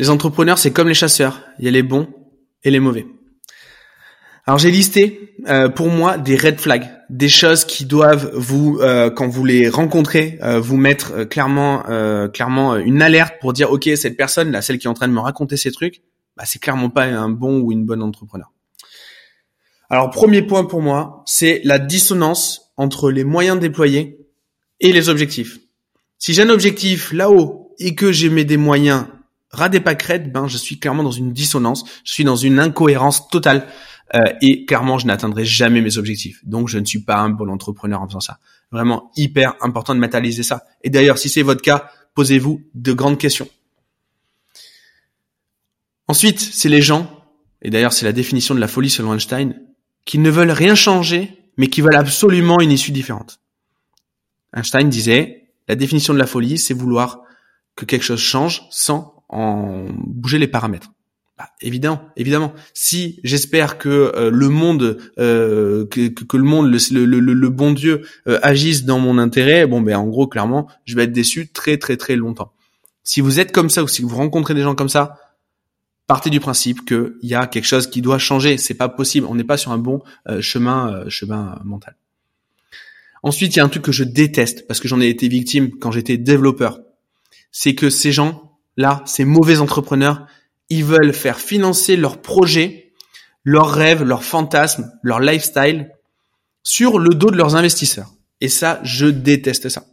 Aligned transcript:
Les 0.00 0.08
entrepreneurs, 0.08 0.56
c'est 0.56 0.70
comme 0.70 0.88
les 0.88 0.94
chasseurs. 0.94 1.42
Il 1.58 1.66
y 1.66 1.68
a 1.68 1.70
les 1.70 1.82
bons 1.82 2.08
et 2.64 2.70
les 2.70 2.80
mauvais. 2.80 3.06
Alors 4.46 4.58
j'ai 4.58 4.70
listé 4.70 5.34
euh, 5.46 5.68
pour 5.68 5.90
moi 5.90 6.16
des 6.16 6.36
red 6.36 6.58
flags, 6.58 6.88
des 7.10 7.28
choses 7.28 7.66
qui 7.66 7.84
doivent 7.84 8.30
vous, 8.34 8.78
euh, 8.80 9.10
quand 9.10 9.28
vous 9.28 9.44
les 9.44 9.68
rencontrez, 9.68 10.38
euh, 10.42 10.58
vous 10.58 10.78
mettre 10.78 11.24
clairement, 11.24 11.82
clairement 12.32 12.76
une 12.76 13.02
alerte 13.02 13.34
pour 13.42 13.52
dire 13.52 13.70
ok 13.70 13.90
cette 13.94 14.16
personne 14.16 14.50
là, 14.50 14.62
celle 14.62 14.78
qui 14.78 14.86
est 14.86 14.90
en 14.90 14.94
train 14.94 15.06
de 15.06 15.12
me 15.12 15.20
raconter 15.20 15.58
ces 15.58 15.70
trucs, 15.70 16.00
bah, 16.34 16.44
c'est 16.46 16.60
clairement 16.60 16.88
pas 16.88 17.04
un 17.04 17.28
bon 17.28 17.60
ou 17.60 17.70
une 17.70 17.84
bonne 17.84 18.02
entrepreneur. 18.02 18.50
Alors 19.90 20.08
premier 20.08 20.40
point 20.40 20.64
pour 20.64 20.80
moi, 20.80 21.22
c'est 21.26 21.60
la 21.64 21.78
dissonance 21.78 22.72
entre 22.78 23.10
les 23.10 23.24
moyens 23.24 23.60
déployés 23.60 24.18
et 24.80 24.94
les 24.94 25.10
objectifs. 25.10 25.58
Si 26.18 26.32
j'ai 26.32 26.40
un 26.40 26.48
objectif 26.48 27.12
là-haut 27.12 27.74
et 27.78 27.94
que 27.94 28.12
j'ai 28.12 28.30
mis 28.30 28.46
des 28.46 28.56
moyens 28.56 29.04
ras 29.50 29.68
des 29.68 29.80
ben 29.80 30.46
je 30.46 30.56
suis 30.56 30.78
clairement 30.78 31.02
dans 31.02 31.10
une 31.10 31.32
dissonance, 31.32 31.84
je 32.04 32.12
suis 32.12 32.24
dans 32.24 32.36
une 32.36 32.58
incohérence 32.58 33.28
totale 33.28 33.66
euh, 34.14 34.24
et 34.42 34.64
clairement 34.64 34.98
je 34.98 35.06
n'atteindrai 35.06 35.44
jamais 35.44 35.80
mes 35.80 35.98
objectifs. 35.98 36.40
Donc 36.44 36.68
je 36.68 36.78
ne 36.78 36.84
suis 36.84 37.00
pas 37.00 37.18
un 37.18 37.30
bon 37.30 37.48
entrepreneur 37.48 38.00
en 38.00 38.08
faisant 38.08 38.20
ça. 38.20 38.38
Vraiment 38.70 39.10
hyper 39.16 39.54
important 39.60 39.94
de 39.94 40.00
matérialiser 40.00 40.42
ça. 40.42 40.64
Et 40.82 40.90
d'ailleurs, 40.90 41.18
si 41.18 41.28
c'est 41.28 41.42
votre 41.42 41.62
cas, 41.62 41.90
posez-vous 42.14 42.62
de 42.74 42.92
grandes 42.92 43.18
questions. 43.18 43.48
Ensuite, 46.06 46.40
c'est 46.40 46.68
les 46.68 46.82
gens, 46.82 47.08
et 47.62 47.70
d'ailleurs 47.70 47.92
c'est 47.92 48.04
la 48.04 48.12
définition 48.12 48.54
de 48.54 48.60
la 48.60 48.68
folie 48.68 48.90
selon 48.90 49.14
Einstein, 49.14 49.60
qui 50.04 50.18
ne 50.18 50.30
veulent 50.30 50.50
rien 50.50 50.74
changer, 50.74 51.38
mais 51.56 51.68
qui 51.68 51.82
veulent 51.82 51.96
absolument 51.96 52.60
une 52.60 52.72
issue 52.72 52.90
différente. 52.90 53.40
Einstein 54.52 54.88
disait, 54.88 55.52
la 55.68 55.76
définition 55.76 56.12
de 56.12 56.18
la 56.18 56.26
folie, 56.26 56.58
c'est 56.58 56.74
vouloir 56.74 57.20
que 57.76 57.84
quelque 57.84 58.02
chose 58.02 58.20
change 58.20 58.66
sans 58.70 59.19
en 59.30 59.86
bouger 59.90 60.38
les 60.38 60.48
paramètres. 60.48 60.92
Bah, 61.38 61.48
évidemment, 61.62 62.02
évidemment. 62.16 62.52
Si 62.74 63.18
j'espère 63.24 63.78
que 63.78 63.88
euh, 64.14 64.30
le 64.30 64.48
monde, 64.50 64.98
euh, 65.18 65.86
que, 65.86 66.08
que, 66.08 66.36
le 66.36 66.42
monde, 66.42 66.70
le, 66.70 67.04
le, 67.06 67.20
le, 67.20 67.48
bon 67.48 67.72
Dieu 67.72 68.02
euh, 68.28 68.38
agisse 68.42 68.84
dans 68.84 68.98
mon 68.98 69.16
intérêt, 69.16 69.66
bon 69.66 69.80
ben 69.80 69.96
en 69.96 70.06
gros, 70.06 70.26
clairement, 70.26 70.68
je 70.84 70.96
vais 70.96 71.04
être 71.04 71.12
déçu 71.12 71.48
très 71.48 71.78
très 71.78 71.96
très 71.96 72.16
longtemps. 72.16 72.52
Si 73.04 73.22
vous 73.22 73.40
êtes 73.40 73.52
comme 73.52 73.70
ça 73.70 73.82
ou 73.82 73.88
si 73.88 74.02
vous 74.02 74.14
rencontrez 74.14 74.52
des 74.52 74.60
gens 74.60 74.74
comme 74.74 74.90
ça, 74.90 75.16
partez 76.10 76.28
du 76.28 76.40
principe 76.40 76.84
qu'il 76.84 77.14
y 77.22 77.36
a 77.36 77.46
quelque 77.46 77.66
chose 77.66 77.86
qui 77.86 78.02
doit 78.02 78.18
changer. 78.18 78.58
C'est 78.58 78.74
pas 78.74 78.88
possible. 78.88 79.28
On 79.30 79.36
n'est 79.36 79.44
pas 79.44 79.56
sur 79.56 79.70
un 79.70 79.78
bon 79.78 80.02
euh, 80.28 80.40
chemin, 80.42 80.92
euh, 80.92 81.08
chemin 81.08 81.60
mental. 81.64 81.94
Ensuite, 83.22 83.54
il 83.54 83.58
y 83.58 83.60
a 83.60 83.64
un 83.64 83.68
truc 83.68 83.84
que 83.84 83.92
je 83.92 84.02
déteste 84.02 84.66
parce 84.66 84.80
que 84.80 84.88
j'en 84.88 85.00
ai 85.00 85.08
été 85.08 85.28
victime 85.28 85.70
quand 85.78 85.92
j'étais 85.92 86.16
développeur. 86.16 86.80
C'est 87.52 87.76
que 87.76 87.90
ces 87.90 88.10
gens-là, 88.80 89.02
ces 89.06 89.24
mauvais 89.24 89.60
entrepreneurs, 89.60 90.26
ils 90.68 90.84
veulent 90.84 91.12
faire 91.12 91.38
financer 91.38 91.96
leurs 91.96 92.20
projets, 92.20 92.92
leurs 93.44 93.70
rêves, 93.70 94.02
leurs 94.02 94.24
fantasmes, 94.24 94.90
leur 95.02 95.20
lifestyle 95.20 95.90
sur 96.62 96.98
le 96.98 97.14
dos 97.14 97.30
de 97.30 97.36
leurs 97.36 97.56
investisseurs. 97.56 98.12
Et 98.40 98.48
ça, 98.48 98.80
je 98.82 99.06
déteste 99.06 99.68
ça. 99.68 99.84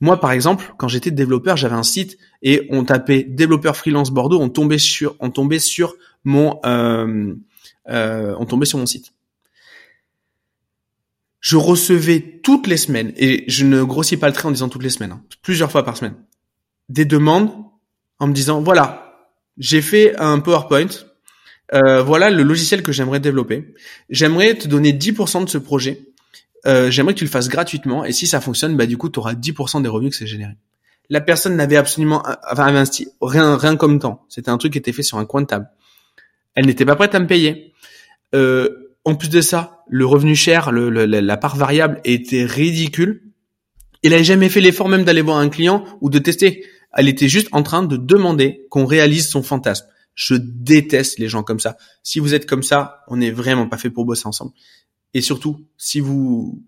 Moi, 0.00 0.18
par 0.18 0.32
exemple, 0.32 0.74
quand 0.76 0.88
j'étais 0.88 1.10
développeur, 1.10 1.56
j'avais 1.56 1.76
un 1.76 1.82
site 1.82 2.18
et 2.42 2.66
on 2.70 2.84
tapait 2.84 3.22
développeur 3.22 3.76
freelance 3.76 4.10
Bordeaux, 4.10 4.40
on 4.40 4.48
tombait 4.48 4.78
sur, 4.78 5.16
euh, 5.16 7.34
euh, 7.88 8.46
mon 8.74 8.86
site. 8.86 9.12
Je 11.40 11.56
recevais 11.56 12.40
toutes 12.42 12.66
les 12.66 12.78
semaines 12.78 13.12
et 13.16 13.44
je 13.48 13.66
ne 13.66 13.82
grossis 13.82 14.16
pas 14.16 14.28
le 14.28 14.32
trait 14.32 14.48
en 14.48 14.50
disant 14.50 14.68
toutes 14.68 14.82
les 14.82 14.90
semaines, 14.90 15.12
hein, 15.12 15.22
plusieurs 15.42 15.70
fois 15.70 15.84
par 15.84 15.96
semaine, 15.96 16.16
des 16.88 17.04
demandes 17.04 17.50
en 18.24 18.28
me 18.28 18.32
disant 18.32 18.60
voilà, 18.60 19.28
j'ai 19.58 19.82
fait 19.82 20.16
un 20.18 20.40
PowerPoint, 20.40 20.88
euh, 21.72 22.02
voilà 22.02 22.30
le 22.30 22.42
logiciel 22.42 22.82
que 22.82 22.92
j'aimerais 22.92 23.20
développer, 23.20 23.74
j'aimerais 24.10 24.54
te 24.54 24.66
donner 24.66 24.92
10% 24.92 25.44
de 25.44 25.48
ce 25.48 25.58
projet 25.58 26.14
euh, 26.66 26.90
j'aimerais 26.90 27.12
que 27.14 27.18
tu 27.18 27.24
le 27.24 27.30
fasses 27.30 27.48
gratuitement 27.48 28.04
et 28.04 28.12
si 28.12 28.26
ça 28.26 28.40
fonctionne, 28.40 28.76
bah 28.76 28.86
du 28.86 28.96
coup, 28.96 29.10
tu 29.10 29.18
auras 29.18 29.34
10% 29.34 29.82
des 29.82 29.88
revenus 29.88 30.12
que 30.12 30.16
c'est 30.16 30.26
généré. 30.26 30.52
La 31.10 31.20
personne 31.20 31.56
n'avait 31.56 31.76
absolument 31.76 32.22
enfin, 32.50 32.64
investi 32.64 33.08
rien, 33.20 33.56
rien 33.58 33.76
comme 33.76 33.98
temps. 33.98 34.24
C'était 34.28 34.48
un 34.48 34.56
truc 34.56 34.72
qui 34.72 34.78
était 34.78 34.92
fait 34.92 35.02
sur 35.02 35.18
un 35.18 35.26
coin 35.26 35.42
de 35.42 35.46
table. 35.46 35.68
Elle 36.54 36.66
n'était 36.66 36.86
pas 36.86 36.96
prête 36.96 37.14
à 37.14 37.20
me 37.20 37.26
payer. 37.26 37.74
Euh, 38.34 38.94
en 39.04 39.14
plus 39.14 39.28
de 39.28 39.42
ça, 39.42 39.84
le 39.88 40.06
revenu 40.06 40.34
cher, 40.34 40.72
la 40.72 41.36
part 41.36 41.56
variable 41.56 42.00
était 42.04 42.46
ridicule. 42.46 43.22
Elle 44.02 44.12
n'avait 44.12 44.24
jamais 44.24 44.48
fait 44.48 44.60
l'effort 44.60 44.88
même 44.88 45.04
d'aller 45.04 45.20
voir 45.20 45.36
un 45.36 45.50
client 45.50 45.84
ou 46.00 46.08
de 46.08 46.18
tester. 46.18 46.64
Elle 46.96 47.08
était 47.08 47.28
juste 47.28 47.48
en 47.52 47.62
train 47.62 47.82
de 47.82 47.96
demander 47.96 48.66
qu'on 48.70 48.86
réalise 48.86 49.28
son 49.28 49.42
fantasme. 49.42 49.86
Je 50.14 50.34
déteste 50.34 51.18
les 51.18 51.28
gens 51.28 51.42
comme 51.42 51.60
ça. 51.60 51.76
Si 52.02 52.20
vous 52.20 52.34
êtes 52.34 52.46
comme 52.46 52.62
ça, 52.62 53.02
on 53.08 53.16
n'est 53.16 53.32
vraiment 53.32 53.68
pas 53.68 53.78
fait 53.78 53.90
pour 53.90 54.04
bosser 54.04 54.26
ensemble. 54.26 54.52
Et 55.12 55.20
surtout, 55.20 55.64
si 55.76 56.00
vous 56.00 56.62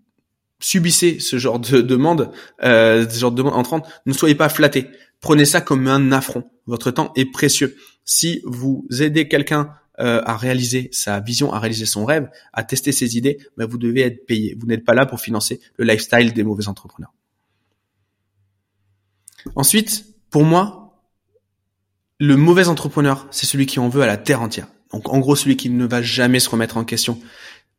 subissez 0.59 1.19
ce 1.19 1.37
genre 1.37 1.59
de 1.59 1.81
demande, 1.81 2.31
euh, 2.63 3.07
ce 3.07 3.19
genre 3.19 3.31
de 3.31 3.37
demande 3.37 3.53
entrante, 3.53 3.87
ne 4.05 4.13
soyez 4.13 4.35
pas 4.35 4.49
flattés. 4.49 4.87
Prenez 5.21 5.45
ça 5.45 5.61
comme 5.61 5.87
un 5.87 6.11
affront. 6.11 6.43
Votre 6.65 6.91
temps 6.91 7.11
est 7.15 7.31
précieux. 7.31 7.75
Si 8.05 8.41
vous 8.45 8.85
aidez 8.99 9.27
quelqu'un 9.27 9.71
euh, 9.99 10.21
à 10.25 10.37
réaliser 10.37 10.89
sa 10.91 11.19
vision, 11.19 11.53
à 11.53 11.59
réaliser 11.59 11.85
son 11.85 12.05
rêve, 12.05 12.29
à 12.53 12.63
tester 12.63 12.91
ses 12.91 13.17
idées, 13.17 13.37
ben 13.57 13.65
vous 13.65 13.77
devez 13.77 14.01
être 14.01 14.25
payé. 14.25 14.55
Vous 14.59 14.67
n'êtes 14.67 14.85
pas 14.85 14.93
là 14.93 15.05
pour 15.05 15.19
financer 15.19 15.59
le 15.77 15.85
lifestyle 15.85 16.33
des 16.33 16.43
mauvais 16.43 16.67
entrepreneurs. 16.67 17.13
Ensuite, 19.55 20.05
pour 20.29 20.43
moi, 20.43 20.87
le 22.19 22.35
mauvais 22.35 22.67
entrepreneur, 22.67 23.27
c'est 23.31 23.45
celui 23.45 23.65
qui 23.65 23.79
en 23.79 23.89
veut 23.89 24.01
à 24.01 24.07
la 24.07 24.17
terre 24.17 24.41
entière. 24.41 24.67
Donc 24.91 25.09
en 25.09 25.19
gros, 25.19 25.35
celui 25.35 25.57
qui 25.57 25.69
ne 25.69 25.85
va 25.85 26.01
jamais 26.01 26.39
se 26.39 26.49
remettre 26.49 26.77
en 26.77 26.83
question, 26.83 27.19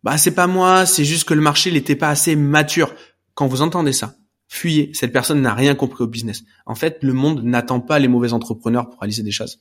bah 0.03 0.19
c'est 0.19 0.35
pas 0.35 0.47
moi, 0.47 0.87
c'est 0.87 1.05
juste 1.05 1.29
que 1.29 1.35
le 1.35 1.41
marché 1.41 1.73
n'était 1.73 1.97
pas 1.97 2.09
assez 2.09 2.37
mature. 2.37 2.95
Quand 3.35 3.47
vous 3.47 3.63
entendez 3.63 3.93
ça, 3.93 4.17
fuyez. 4.47 4.91
Cette 4.95 5.13
personne 5.13 5.41
n'a 5.41 5.55
rien 5.55 5.75
compris 5.75 6.05
au 6.05 6.07
business. 6.07 6.45
En 6.67 6.75
fait, 6.75 6.99
le 7.03 7.13
monde 7.13 7.43
n'attend 7.43 7.81
pas 7.81 7.99
les 7.99 8.09
mauvais 8.09 8.33
entrepreneurs 8.33 8.89
pour 8.89 9.01
réaliser 9.01 9.23
des 9.23 9.31
choses. 9.31 9.61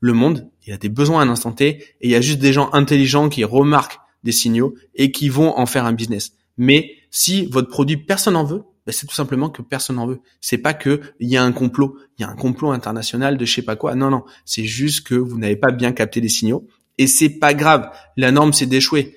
Le 0.00 0.12
monde, 0.12 0.50
il 0.66 0.72
a 0.72 0.76
des 0.76 0.88
besoins 0.88 1.28
à 1.28 1.48
un 1.48 1.52
T 1.52 1.68
et 1.68 1.84
il 2.02 2.10
y 2.10 2.14
a 2.14 2.20
juste 2.20 2.38
des 2.38 2.52
gens 2.52 2.70
intelligents 2.72 3.28
qui 3.28 3.44
remarquent 3.44 3.98
des 4.22 4.32
signaux 4.32 4.74
et 4.94 5.10
qui 5.10 5.28
vont 5.28 5.58
en 5.58 5.66
faire 5.66 5.86
un 5.86 5.92
business. 5.92 6.32
Mais 6.56 6.96
si 7.10 7.46
votre 7.46 7.68
produit 7.68 7.96
personne 7.96 8.34
n'en 8.34 8.44
veut, 8.44 8.62
bah, 8.88 8.92
c'est 8.92 9.06
tout 9.06 9.14
simplement 9.14 9.50
que 9.50 9.62
personne 9.62 9.96
n'en 9.96 10.06
veut. 10.06 10.20
C'est 10.40 10.58
pas 10.58 10.74
que 10.74 11.00
il 11.20 11.28
y 11.28 11.36
a 11.36 11.44
un 11.44 11.52
complot, 11.52 11.98
il 12.18 12.22
y 12.22 12.24
a 12.24 12.28
un 12.28 12.36
complot 12.36 12.72
international 12.72 13.36
de 13.36 13.44
je 13.44 13.54
sais 13.54 13.62
pas 13.62 13.76
quoi. 13.76 13.94
Non 13.94 14.10
non, 14.10 14.24
c'est 14.44 14.64
juste 14.64 15.06
que 15.06 15.14
vous 15.14 15.38
n'avez 15.38 15.56
pas 15.56 15.70
bien 15.70 15.92
capté 15.92 16.20
les 16.20 16.28
signaux 16.28 16.66
et 16.96 17.06
c'est 17.06 17.28
pas 17.28 17.54
grave. 17.54 17.90
La 18.16 18.32
norme 18.32 18.52
c'est 18.52 18.66
d'échouer 18.66 19.14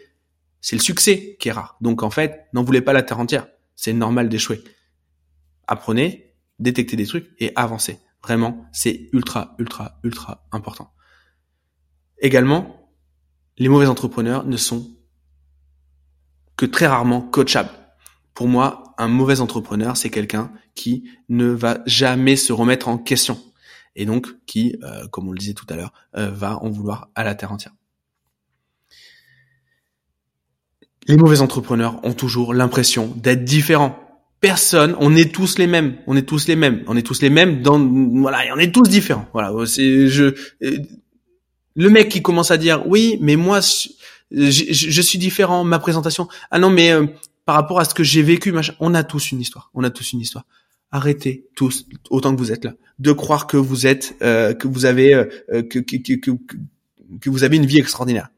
c'est 0.62 0.76
le 0.76 0.82
succès 0.82 1.36
qui 1.40 1.50
est 1.50 1.52
rare. 1.52 1.76
Donc 1.82 2.04
en 2.04 2.09
fait, 2.09 2.48
n'en 2.54 2.64
voulez 2.64 2.82
pas 2.82 2.94
la 2.94 3.04
terre 3.04 3.20
entière. 3.20 3.48
C'est 3.76 3.94
normal 3.94 4.30
d'échouer. 4.30 4.64
Apprenez, 5.68 6.36
détectez 6.59 6.96
des 6.96 7.08
trucs 7.08 7.32
et 7.40 7.52
avancez. 7.56 8.00
Vraiment, 8.24 8.66
c'est 8.72 9.09
ultra, 9.12 9.56
ultra, 9.58 10.00
ultra 10.03 10.48
important. 10.52 10.94
Également, 12.20 12.92
les 13.58 13.68
mauvais 13.68 13.88
entrepreneurs 13.88 14.46
ne 14.46 14.58
sont 14.58 14.88
que 16.56 16.68
très 16.68 16.86
rarement 16.86 17.22
coachables. 17.22 17.72
Pour 18.34 18.47
moi, 18.47 18.94
un 18.97 19.08
mauvais 19.08 19.42
entrepreneur, 19.42 19.97
c'est 19.97 20.09
quelqu'un 20.09 20.52
qui 20.75 21.03
ne 21.30 21.47
va 21.47 21.80
jamais 21.86 22.36
se 22.36 22.53
remettre 22.53 22.88
en 22.88 22.97
question 22.97 23.40
et 23.96 24.06
donc 24.06 24.28
qui, 24.46 24.78
euh, 24.84 25.08
comme 25.09 25.28
on 25.28 25.31
le 25.31 25.38
disait 25.38 25.53
tout 25.53 25.66
à 25.69 25.75
l'heure, 25.75 25.94
euh, 26.16 26.30
va 26.31 26.58
en 26.64 26.70
vouloir 26.70 27.09
à 27.16 27.24
la 27.24 27.36
terre 27.36 27.52
entière. 27.52 27.74
les 31.08 31.18
mauvais 31.18 31.41
entrepreneurs 31.41 32.00
ont 32.03 32.14
toujours 32.14 32.53
l'impression 32.53 33.14
d'être 33.18 33.44
différents. 33.44 33.97
Personne, 34.40 34.96
on 35.00 35.16
est 35.16 35.34
tous 35.34 35.58
les 35.58 35.68
mêmes, 35.68 35.97
on 36.08 36.16
est 36.16 36.24
tous 36.24 36.47
les 36.47 36.56
mêmes, 36.56 36.84
on 36.88 36.96
est 36.97 37.02
tous 37.03 37.22
les 37.22 37.30
mêmes 37.30 37.62
dans 37.62 37.80
voilà, 37.80 38.40
on 38.56 38.59
est 38.59 38.74
tous 38.74 38.84
différents. 38.84 39.28
Voilà, 39.34 39.53
c'est 39.66 40.08
je 40.08 40.34
le 41.76 41.90
mec 41.90 42.09
qui 42.09 42.22
commence 42.22 42.52
à 42.52 42.58
dire 42.58 42.84
oui, 42.88 43.17
mais 43.22 43.35
moi 43.35 43.59
je, 44.32 45.02
suis 45.02 45.20
différent, 45.20 45.64
ma 45.64 45.79
présentation. 45.79 46.28
Ah 46.50 46.59
non, 46.59 46.70
mais 46.70 46.91
euh, 46.91 47.06
par 47.46 47.55
rapport 47.55 47.79
à 47.79 47.85
ce 47.85 47.93
que 47.93 48.03
j'ai 48.03 48.23
vécu, 48.23 48.52
machin, 48.52 48.73
on 48.79 48.93
a 48.93 49.03
tous 49.03 49.32
une 49.32 49.41
histoire, 49.41 49.72
on 49.73 49.84
a 49.84 49.90
tous 49.90 50.14
une 50.14 50.20
histoire. 50.20 50.46
Arrêtez 50.91 51.47
tous, 51.55 51.85
autant 52.09 52.35
que 52.35 52.40
vous 52.40 52.52
êtes 52.52 52.66
là, 52.66 52.73
de 52.99 53.11
croire 53.11 53.47
que 53.47 53.58
vous 53.58 53.88
êtes, 53.88 54.16
euh, 54.22 54.53
que 54.53 54.67
vous 54.67 54.85
avez, 54.85 55.26
que, 55.47 55.79
que, 55.79 55.97
que, 56.16 56.32
que 57.22 57.29
vous 57.29 57.43
avez 57.43 57.55
une 57.58 57.66
vie 57.66 57.79
extraordinaire 57.79 58.29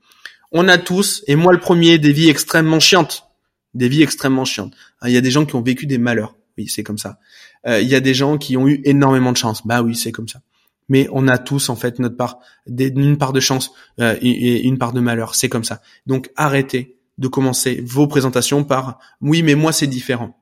on 0.53 0.67
a 0.67 0.77
tous, 0.77 1.23
et 1.27 1.35
moi 1.35 1.51
le 1.51 1.59
premier, 1.59 1.97
des 1.97 2.13
vies 2.13 2.29
extrêmement 2.29 2.79
chiantes. 2.79 3.27
Des 3.73 3.89
vies 3.89 4.03
extrêmement 4.03 4.45
chiantes. 4.45 4.75
Ah, 5.01 5.09
il 5.09 5.13
y 5.13 5.17
a 5.17 5.21
des 5.21 5.31
gens 5.31 5.45
qui 5.45 5.56
ont 5.56 5.63
vécu 5.63 5.88
des 5.88 5.97
malheurs. 5.97 6.35
Oui, 6.57 6.67
c'est 6.67 6.83
comme 6.83 6.99
ça. 6.99 7.19
Euh, 7.65 7.81
il 7.81 7.88
y 7.88 7.95
a 7.95 7.99
des 7.99 8.13
gens 8.13 8.38
qui 8.38 8.56
ont 8.56 8.67
eu 8.67 8.79
énormément 8.85 9.31
de 9.31 9.38
chance. 9.38 9.65
Bah 9.65 9.81
oui, 9.81 9.95
c'est 9.95 10.11
comme 10.11 10.27
ça. 10.27 10.41
Mais 10.89 11.07
on 11.11 11.27
a 11.27 11.39
tous 11.39 11.69
en 11.69 11.75
fait 11.75 11.97
notre 11.97 12.15
part, 12.15 12.39
une 12.67 13.17
part 13.17 13.33
de 13.33 13.39
chance 13.39 13.71
euh, 13.99 14.15
et 14.21 14.61
une 14.61 14.77
part 14.77 14.94
de 14.94 14.99
malheur. 14.99 15.33
C'est 15.33 15.49
comme 15.49 15.63
ça. 15.63 15.81
Donc 16.06 16.29
arrêtez 16.35 16.97
de 17.18 17.27
commencer 17.27 17.83
vos 17.86 18.07
présentations 18.07 18.63
par 18.63 19.00
oui, 19.21 19.44
mais 19.44 19.56
moi 19.56 19.71
c'est 19.71 19.88
différent. 19.88 20.39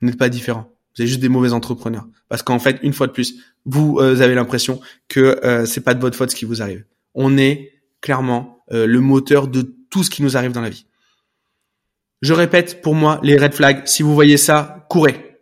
Vous 0.00 0.06
n'êtes 0.06 0.18
pas 0.18 0.28
différent. 0.28 0.70
Vous 0.96 1.02
êtes 1.02 1.08
juste 1.08 1.20
des 1.20 1.28
mauvais 1.28 1.52
entrepreneurs. 1.52 2.06
Parce 2.28 2.42
qu'en 2.42 2.58
fait, 2.58 2.78
une 2.82 2.92
fois 2.92 3.06
de 3.06 3.12
plus, 3.12 3.36
vous 3.64 3.98
euh, 3.98 4.20
avez 4.20 4.34
l'impression 4.34 4.80
que 5.08 5.44
euh, 5.44 5.66
c'est 5.66 5.80
pas 5.80 5.94
de 5.94 6.00
votre 6.00 6.16
faute 6.16 6.30
ce 6.30 6.36
qui 6.36 6.44
vous 6.44 6.62
arrive. 6.62 6.84
On 7.14 7.36
est 7.36 7.72
clairement 8.00 8.64
euh, 8.72 8.86
le 8.86 9.00
moteur 9.00 9.48
de 9.48 9.74
tout 9.90 10.04
ce 10.04 10.10
qui 10.10 10.22
nous 10.22 10.36
arrive 10.36 10.52
dans 10.52 10.60
la 10.60 10.70
vie. 10.70 10.86
Je 12.22 12.32
répète, 12.32 12.80
pour 12.80 12.94
moi, 12.94 13.20
les 13.22 13.36
red 13.36 13.54
flags, 13.54 13.86
si 13.86 14.02
vous 14.02 14.14
voyez 14.14 14.36
ça, 14.36 14.86
courez. 14.88 15.40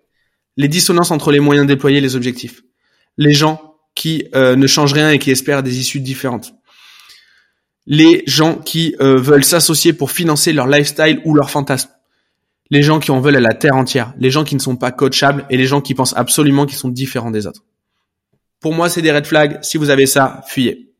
Les 0.56 0.68
dissonances 0.68 1.10
entre 1.10 1.30
les 1.30 1.40
moyens 1.40 1.66
déployés 1.66 1.98
et 1.98 2.00
les 2.00 2.16
objectifs. 2.16 2.62
Les 3.16 3.34
gens 3.34 3.76
qui 3.94 4.24
ne 4.34 4.66
changent 4.66 4.94
rien 4.94 5.10
et 5.10 5.18
qui 5.18 5.30
espèrent 5.30 5.62
des 5.62 5.78
issues 5.78 6.00
différentes. 6.00 6.54
Les 7.86 8.22
gens 8.26 8.54
qui 8.56 8.94
veulent 8.98 9.44
s'associer 9.44 9.92
pour 9.92 10.10
financer 10.10 10.52
leur 10.52 10.66
lifestyle 10.66 11.20
ou 11.24 11.34
leur 11.34 11.50
fantasme 11.50 11.88
les 12.72 12.82
gens 12.82 13.00
qui 13.00 13.10
en 13.10 13.20
veulent 13.20 13.36
à 13.36 13.40
la 13.40 13.52
terre 13.52 13.76
entière, 13.76 14.14
les 14.18 14.30
gens 14.30 14.44
qui 14.44 14.54
ne 14.54 14.60
sont 14.60 14.76
pas 14.76 14.92
coachables 14.92 15.44
et 15.50 15.58
les 15.58 15.66
gens 15.66 15.82
qui 15.82 15.94
pensent 15.94 16.16
absolument 16.16 16.64
qu'ils 16.64 16.78
sont 16.78 16.88
différents 16.88 17.30
des 17.30 17.46
autres. 17.46 17.64
Pour 18.60 18.72
moi, 18.72 18.88
c'est 18.88 19.02
des 19.02 19.12
red 19.12 19.26
flags. 19.26 19.58
Si 19.60 19.76
vous 19.76 19.90
avez 19.90 20.06
ça, 20.06 20.42
fuyez. 20.46 20.91